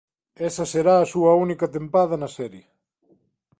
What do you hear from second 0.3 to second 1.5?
Esa será a súa